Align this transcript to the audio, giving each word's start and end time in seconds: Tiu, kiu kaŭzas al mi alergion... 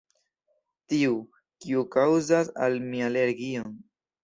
Tiu, 0.93 1.17
kiu 1.67 1.85
kaŭzas 1.97 2.51
al 2.65 2.81
mi 2.89 3.07
alergion... 3.13 3.79